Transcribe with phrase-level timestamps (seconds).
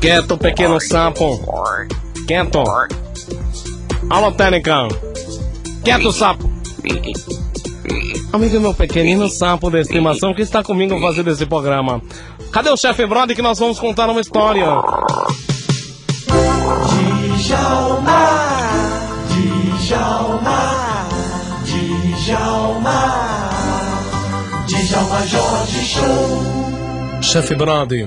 [0.00, 1.40] Quieto, pequeno sapo.
[2.26, 2.62] Quieto.
[4.10, 4.88] Alô, técnica.
[5.84, 6.50] Quieto, sapo.
[8.32, 12.02] Amigo meu pequenino sapo de estimação que está comigo fazendo esse programa.
[12.52, 14.66] Cadê o chefe Brody que nós vamos contar uma história?
[17.38, 18.28] Djalma,
[19.80, 21.08] Djalma,
[22.24, 23.50] Djalma,
[24.66, 26.67] Djalma Jorge Show.
[27.22, 28.06] Chefe Brody,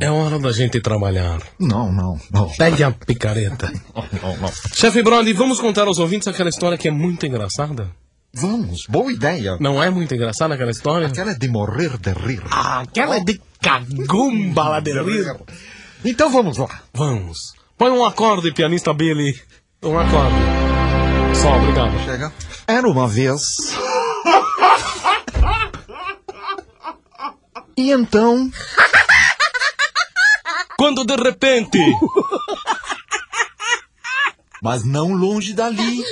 [0.00, 1.40] é hora da gente trabalhar.
[1.58, 2.48] Não, não, não.
[2.50, 3.72] Pegue a picareta.
[4.22, 4.50] Não, não.
[4.72, 7.90] Chefe Brody, vamos contar aos ouvintes aquela história que é muito engraçada?
[8.32, 9.56] Vamos, boa ideia.
[9.60, 11.06] Não é muito engraçada aquela história?
[11.06, 12.42] Aquela é de morrer de rir.
[12.50, 15.36] Ah, aquela é de cagumba lá de rir.
[16.04, 16.82] Então vamos lá.
[16.92, 17.54] Vamos.
[17.76, 19.38] Põe um acorde, pianista Billy.
[19.82, 20.36] Um acorde.
[21.34, 22.04] Só, obrigado.
[22.04, 22.32] Chega.
[22.66, 23.56] Era uma vez.
[27.84, 28.50] E então,
[30.78, 31.78] Quando de repente.
[34.62, 36.02] mas não longe dali,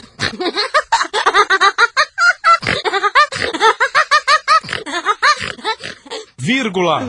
[6.37, 7.01] Vírgula.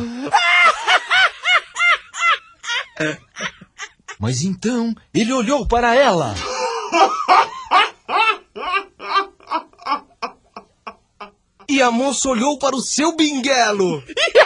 [4.19, 6.33] mas então ele olhou para ela.
[11.67, 14.03] E a moça olhou para o seu binguelo.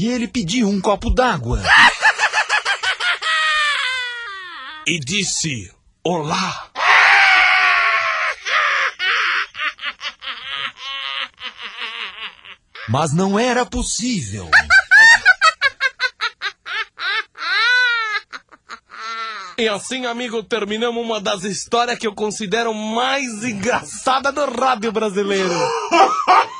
[0.00, 1.62] E ele pediu um copo d'água.
[4.86, 5.70] E disse:
[6.02, 6.70] Olá.
[12.88, 14.50] Mas não era possível.
[19.58, 25.52] E assim, amigo, terminamos uma das histórias que eu considero mais engraçada do rádio brasileiro.